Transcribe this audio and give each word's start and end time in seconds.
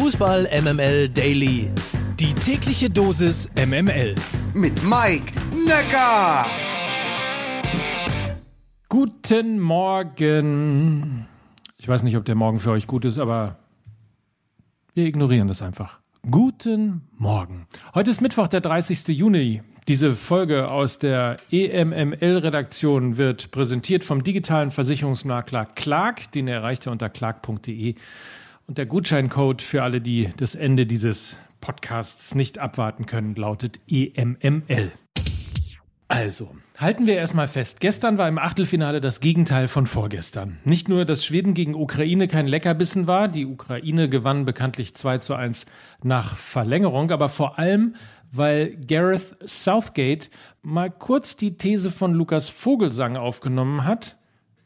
Fußball 0.00 0.46
MML 0.62 1.08
Daily. 1.08 1.72
Die 2.20 2.32
tägliche 2.32 2.88
Dosis 2.88 3.50
MML. 3.56 4.14
Mit 4.54 4.84
Mike 4.84 5.32
Necker. 5.66 6.46
Guten 8.88 9.58
Morgen. 9.58 11.26
Ich 11.78 11.88
weiß 11.88 12.04
nicht, 12.04 12.16
ob 12.16 12.24
der 12.26 12.36
Morgen 12.36 12.60
für 12.60 12.70
euch 12.70 12.86
gut 12.86 13.04
ist, 13.04 13.18
aber 13.18 13.56
wir 14.94 15.04
ignorieren 15.04 15.48
das 15.48 15.62
einfach. 15.62 15.98
Guten 16.30 17.00
Morgen. 17.16 17.66
Heute 17.92 18.12
ist 18.12 18.20
Mittwoch, 18.20 18.46
der 18.46 18.60
30. 18.60 19.08
Juni. 19.08 19.62
Diese 19.88 20.14
Folge 20.14 20.70
aus 20.70 21.00
der 21.00 21.38
EMML-Redaktion 21.50 23.16
wird 23.16 23.50
präsentiert 23.50 24.04
vom 24.04 24.22
digitalen 24.22 24.70
Versicherungsmakler 24.70 25.66
Clark. 25.66 26.30
Den 26.30 26.46
erreicht 26.46 26.86
ihr 26.86 26.92
unter 26.92 27.08
clark.de. 27.08 27.96
Und 28.68 28.76
der 28.76 28.84
Gutscheincode 28.84 29.62
für 29.62 29.82
alle, 29.82 30.02
die 30.02 30.30
das 30.36 30.54
Ende 30.54 30.84
dieses 30.84 31.38
Podcasts 31.62 32.34
nicht 32.34 32.58
abwarten 32.58 33.06
können, 33.06 33.34
lautet 33.34 33.80
EMML. 33.88 34.92
Also, 36.06 36.54
halten 36.76 37.06
wir 37.06 37.16
erstmal 37.16 37.48
fest. 37.48 37.80
Gestern 37.80 38.18
war 38.18 38.28
im 38.28 38.38
Achtelfinale 38.38 39.00
das 39.00 39.20
Gegenteil 39.20 39.68
von 39.68 39.86
vorgestern. 39.86 40.58
Nicht 40.64 40.90
nur, 40.90 41.06
dass 41.06 41.24
Schweden 41.24 41.54
gegen 41.54 41.74
Ukraine 41.74 42.28
kein 42.28 42.46
Leckerbissen 42.46 43.06
war, 43.06 43.28
die 43.28 43.46
Ukraine 43.46 44.10
gewann 44.10 44.44
bekanntlich 44.44 44.94
2 44.94 45.16
zu 45.16 45.34
1 45.34 45.64
nach 46.02 46.36
Verlängerung, 46.36 47.10
aber 47.10 47.30
vor 47.30 47.58
allem, 47.58 47.94
weil 48.32 48.76
Gareth 48.76 49.34
Southgate 49.46 50.28
mal 50.60 50.90
kurz 50.90 51.36
die 51.36 51.56
These 51.56 51.90
von 51.90 52.12
Lukas 52.12 52.50
Vogelsang 52.50 53.16
aufgenommen 53.16 53.84
hat. 53.84 54.18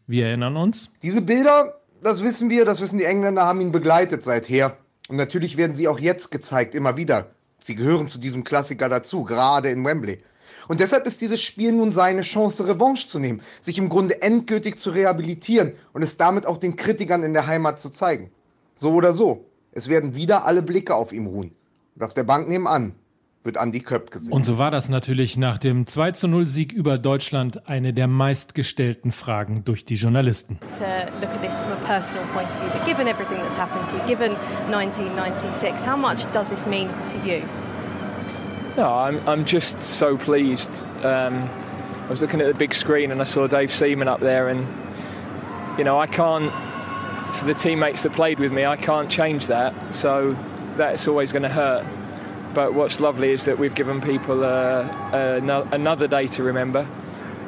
Wir 0.08 0.26
erinnern 0.26 0.56
uns. 0.56 0.90
Diese 1.04 1.22
Bilder 1.22 1.81
das 2.02 2.22
wissen 2.22 2.50
wir, 2.50 2.64
das 2.64 2.80
wissen 2.80 2.98
die 2.98 3.04
Engländer, 3.04 3.44
haben 3.44 3.60
ihn 3.60 3.72
begleitet 3.72 4.24
seither. 4.24 4.76
Und 5.08 5.16
natürlich 5.16 5.56
werden 5.56 5.74
sie 5.74 5.88
auch 5.88 5.98
jetzt 5.98 6.30
gezeigt, 6.30 6.74
immer 6.74 6.96
wieder. 6.96 7.30
Sie 7.62 7.74
gehören 7.74 8.08
zu 8.08 8.18
diesem 8.18 8.44
Klassiker 8.44 8.88
dazu, 8.88 9.24
gerade 9.24 9.70
in 9.70 9.84
Wembley. 9.84 10.22
Und 10.68 10.80
deshalb 10.80 11.06
ist 11.06 11.20
dieses 11.20 11.40
Spiel 11.40 11.72
nun 11.72 11.92
seine 11.92 12.22
Chance, 12.22 12.66
Revanche 12.68 13.08
zu 13.08 13.18
nehmen, 13.18 13.42
sich 13.60 13.78
im 13.78 13.88
Grunde 13.88 14.22
endgültig 14.22 14.78
zu 14.78 14.90
rehabilitieren 14.90 15.74
und 15.92 16.02
es 16.02 16.16
damit 16.16 16.46
auch 16.46 16.58
den 16.58 16.76
Kritikern 16.76 17.22
in 17.22 17.34
der 17.34 17.46
Heimat 17.46 17.80
zu 17.80 17.90
zeigen. 17.90 18.30
So 18.74 18.92
oder 18.92 19.12
so, 19.12 19.44
es 19.72 19.88
werden 19.88 20.14
wieder 20.14 20.44
alle 20.44 20.62
Blicke 20.62 20.94
auf 20.94 21.12
ihm 21.12 21.26
ruhen. 21.26 21.54
Und 21.94 22.02
auf 22.02 22.14
der 22.14 22.24
Bank 22.24 22.48
nebenan 22.48 22.94
wird 23.44 23.56
Andi 23.56 23.80
Köpp 23.80 24.10
gesehen. 24.10 24.32
Und 24.32 24.44
so 24.44 24.58
war 24.58 24.70
das 24.70 24.88
natürlich 24.88 25.36
nach 25.36 25.58
dem 25.58 25.86
2 25.86 26.12
zu 26.12 26.28
0 26.28 26.46
Sieg 26.46 26.72
über 26.72 26.98
Deutschland 26.98 27.68
eine 27.68 27.92
der 27.92 28.06
meistgestellten 28.06 29.10
Fragen 29.10 29.64
durch 29.64 29.84
die 29.84 29.96
Journalisten. 29.96 30.58
To 30.78 30.84
look 31.20 31.30
at 31.30 31.42
this 31.42 31.58
from 31.58 31.72
a 31.72 31.86
personal 31.86 32.24
point 32.32 32.48
of 32.48 32.60
view, 32.60 32.70
but 32.72 32.84
given 32.86 33.06
everything 33.06 33.38
that's 33.38 33.56
happened 33.56 33.86
to 33.86 33.96
you, 33.96 34.06
given 34.06 34.32
1996, 34.70 35.84
how 35.84 35.96
much 35.96 36.24
does 36.32 36.48
this 36.48 36.66
mean 36.66 36.88
to 37.06 37.18
you? 37.26 37.42
No, 38.76 38.84
I'm, 38.84 39.20
I'm 39.28 39.44
just 39.44 39.80
so 39.80 40.16
pleased. 40.16 40.86
Um, 41.04 41.48
I 42.06 42.10
was 42.10 42.22
looking 42.22 42.40
at 42.40 42.46
the 42.46 42.54
big 42.54 42.72
screen 42.74 43.10
and 43.10 43.20
I 43.20 43.24
saw 43.24 43.46
Dave 43.46 43.72
Seaman 43.72 44.08
up 44.08 44.20
there, 44.20 44.48
and 44.48 44.66
you 45.78 45.84
know, 45.84 45.98
I 45.98 46.06
can't, 46.06 46.52
for 47.34 47.44
the 47.46 47.54
teammates 47.54 48.02
that 48.04 48.12
played 48.12 48.38
with 48.38 48.52
me, 48.52 48.64
I 48.64 48.76
can't 48.76 49.10
change 49.10 49.48
that. 49.48 49.74
So 49.94 50.36
that's 50.76 51.06
always 51.08 51.32
going 51.32 51.42
to 51.42 51.48
hurt. 51.48 51.84
But 52.54 52.74
what's 52.74 53.00
lovely 53.00 53.32
is 53.32 53.44
that 53.44 53.58
we've 53.58 53.74
given 53.74 54.00
people 54.00 54.44
uh, 54.44 54.82
uh, 55.12 55.66
another 55.72 56.06
day 56.06 56.26
to 56.28 56.42
remember. 56.42 56.86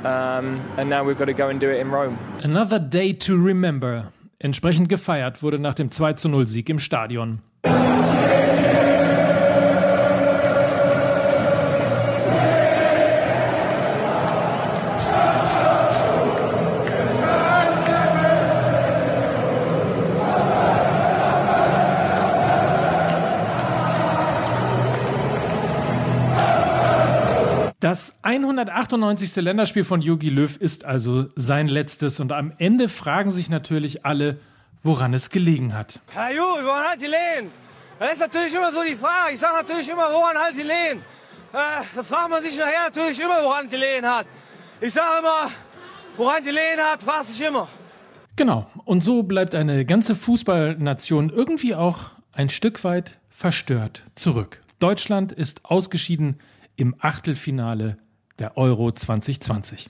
Um, 0.04 0.60
and 0.76 0.90
now 0.90 1.04
we've 1.04 1.18
got 1.18 1.26
to 1.26 1.34
go 1.34 1.48
and 1.48 1.60
do 1.60 1.70
it 1.70 1.80
in 1.80 1.90
Rome. 1.90 2.18
Another 2.42 2.78
day 2.78 3.12
to 3.12 3.36
remember. 3.36 4.12
Entsprechend 4.38 4.88
gefeiert 4.88 5.42
wurde 5.42 5.58
nach 5.58 5.74
dem 5.74 5.90
2 5.90 6.14
zu 6.14 6.28
0 6.28 6.46
Sieg 6.46 6.68
im 6.68 6.78
Stadion. 6.78 7.40
Das 27.84 28.14
198. 28.22 29.36
Länderspiel 29.36 29.84
von 29.84 30.00
Jogi 30.00 30.30
Löw 30.30 30.56
ist 30.56 30.86
also 30.86 31.26
sein 31.36 31.68
letztes 31.68 32.18
und 32.18 32.32
am 32.32 32.50
Ende 32.56 32.88
fragen 32.88 33.30
sich 33.30 33.50
natürlich 33.50 34.06
alle, 34.06 34.38
woran 34.82 35.12
es 35.12 35.28
gelegen 35.28 35.74
hat. 35.74 36.00
Herr 36.14 36.32
Jogi, 36.34 36.64
woran 36.64 36.84
hat 36.84 37.00
die 37.02 37.04
Lehen? 37.04 37.50
Das 37.98 38.14
ist 38.14 38.20
natürlich 38.20 38.54
immer 38.54 38.72
so 38.72 38.82
die 38.82 38.94
Frage. 38.94 39.34
Ich 39.34 39.40
sage 39.40 39.56
natürlich 39.58 39.86
immer, 39.86 40.04
woran 40.10 40.34
halt 40.34 40.56
die 40.56 40.62
Lehen? 40.62 41.02
Äh, 41.52 41.84
da 41.94 42.02
fragt 42.02 42.30
man 42.30 42.42
sich 42.42 42.56
nachher 42.56 42.84
natürlich 42.86 43.20
immer, 43.20 43.44
woran 43.44 43.68
die 43.68 43.76
Lehen 43.76 44.06
hat. 44.06 44.26
Ich 44.80 44.94
sage 44.94 45.18
immer, 45.18 45.50
woran 46.16 46.42
die 46.42 46.52
Lehen 46.52 46.80
hat, 46.80 47.02
fragt 47.02 47.26
sich 47.26 47.46
immer. 47.46 47.68
Genau, 48.36 48.66
und 48.86 49.04
so 49.04 49.24
bleibt 49.24 49.54
eine 49.54 49.84
ganze 49.84 50.14
Fußballnation 50.14 51.28
irgendwie 51.28 51.74
auch 51.74 52.12
ein 52.32 52.48
Stück 52.48 52.82
weit 52.82 53.18
verstört 53.28 54.04
zurück. 54.14 54.62
Deutschland 54.78 55.32
ist 55.32 55.66
ausgeschieden 55.66 56.40
im 56.76 56.94
Achtelfinale 56.98 57.98
der 58.38 58.56
Euro 58.56 58.90
2020. 58.90 59.88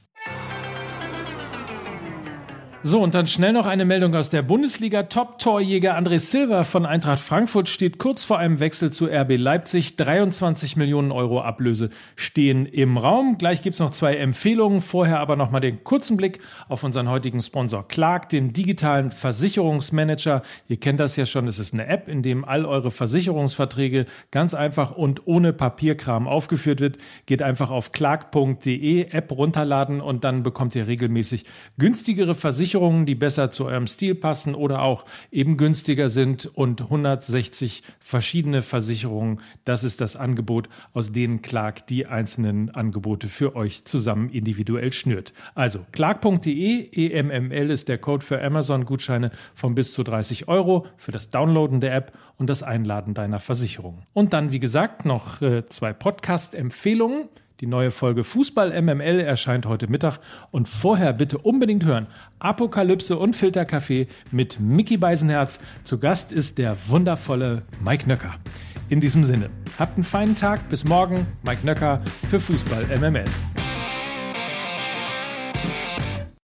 So, 2.86 3.00
und 3.00 3.14
dann 3.14 3.26
schnell 3.26 3.54
noch 3.54 3.64
eine 3.64 3.86
Meldung 3.86 4.14
aus 4.14 4.28
der 4.28 4.42
Bundesliga. 4.42 5.04
Top-Torjäger 5.04 5.96
André 5.96 6.18
Silva 6.18 6.64
von 6.64 6.84
Eintracht 6.84 7.18
Frankfurt 7.18 7.70
steht 7.70 7.96
kurz 7.96 8.24
vor 8.24 8.36
einem 8.36 8.60
Wechsel 8.60 8.92
zu 8.92 9.06
RB 9.06 9.38
Leipzig. 9.38 9.96
23 9.96 10.76
Millionen 10.76 11.10
Euro 11.10 11.40
Ablöse 11.40 11.88
stehen 12.14 12.66
im 12.66 12.98
Raum. 12.98 13.38
Gleich 13.38 13.62
gibt's 13.62 13.78
noch 13.78 13.92
zwei 13.92 14.16
Empfehlungen. 14.16 14.82
Vorher 14.82 15.20
aber 15.20 15.34
nochmal 15.34 15.62
den 15.62 15.82
kurzen 15.82 16.18
Blick 16.18 16.40
auf 16.68 16.84
unseren 16.84 17.08
heutigen 17.08 17.40
Sponsor 17.40 17.88
Clark, 17.88 18.28
den 18.28 18.52
digitalen 18.52 19.10
Versicherungsmanager. 19.10 20.42
Ihr 20.68 20.76
kennt 20.76 21.00
das 21.00 21.16
ja 21.16 21.24
schon. 21.24 21.48
Es 21.48 21.58
ist 21.58 21.72
eine 21.72 21.86
App, 21.86 22.06
in 22.06 22.22
dem 22.22 22.44
all 22.44 22.66
eure 22.66 22.90
Versicherungsverträge 22.90 24.04
ganz 24.30 24.52
einfach 24.52 24.90
und 24.90 25.26
ohne 25.26 25.54
Papierkram 25.54 26.28
aufgeführt 26.28 26.80
wird. 26.80 26.98
Geht 27.24 27.40
einfach 27.40 27.70
auf 27.70 27.92
clark.de, 27.92 29.06
App 29.10 29.32
runterladen 29.32 30.02
und 30.02 30.22
dann 30.22 30.42
bekommt 30.42 30.74
ihr 30.74 30.86
regelmäßig 30.86 31.44
günstigere 31.78 32.34
Versicherungen 32.34 32.73
Versicherungen, 32.74 33.06
die 33.06 33.14
besser 33.14 33.52
zu 33.52 33.66
eurem 33.66 33.86
Stil 33.86 34.16
passen 34.16 34.56
oder 34.56 34.82
auch 34.82 35.04
eben 35.30 35.56
günstiger 35.56 36.08
sind 36.08 36.46
und 36.46 36.80
160 36.80 37.84
verschiedene 38.00 38.62
Versicherungen. 38.62 39.40
Das 39.64 39.84
ist 39.84 40.00
das 40.00 40.16
Angebot, 40.16 40.68
aus 40.92 41.12
denen 41.12 41.40
Clark 41.40 41.86
die 41.86 42.06
einzelnen 42.06 42.70
Angebote 42.70 43.28
für 43.28 43.54
euch 43.54 43.84
zusammen 43.84 44.28
individuell 44.28 44.92
schnürt. 44.92 45.34
Also 45.54 45.86
clark.de, 45.92 46.88
EMML 46.92 47.70
ist 47.70 47.88
der 47.88 47.98
Code 47.98 48.24
für 48.24 48.42
Amazon-Gutscheine 48.42 49.30
von 49.54 49.76
bis 49.76 49.92
zu 49.92 50.02
30 50.02 50.48
Euro 50.48 50.86
für 50.96 51.12
das 51.12 51.30
Downloaden 51.30 51.80
der 51.80 51.94
App 51.94 52.12
und 52.38 52.50
das 52.50 52.64
Einladen 52.64 53.14
deiner 53.14 53.38
Versicherung. 53.38 54.02
Und 54.12 54.32
dann, 54.32 54.50
wie 54.50 54.58
gesagt, 54.58 55.04
noch 55.04 55.40
äh, 55.42 55.64
zwei 55.68 55.92
Podcast-Empfehlungen. 55.92 57.28
Die 57.60 57.68
neue 57.68 57.92
Folge 57.92 58.24
Fußball 58.24 58.80
MML 58.82 59.20
erscheint 59.20 59.66
heute 59.66 59.86
Mittag 59.86 60.18
und 60.50 60.68
vorher 60.68 61.12
bitte 61.12 61.38
unbedingt 61.38 61.84
hören 61.84 62.08
Apokalypse 62.40 63.16
und 63.16 63.36
Filterkaffee 63.36 64.08
mit 64.32 64.58
Mickey 64.58 64.96
Beisenherz. 64.96 65.60
Zu 65.84 65.98
Gast 65.98 66.32
ist 66.32 66.58
der 66.58 66.76
wundervolle 66.88 67.62
Mike 67.80 68.08
Nöcker. 68.08 68.34
In 68.88 69.00
diesem 69.00 69.22
Sinne, 69.22 69.50
habt 69.78 69.96
einen 69.96 70.04
feinen 70.04 70.34
Tag, 70.34 70.68
bis 70.68 70.84
morgen. 70.84 71.26
Mike 71.44 71.64
Nöcker 71.64 72.02
für 72.28 72.40
Fußball 72.40 72.86
MML. 72.98 73.24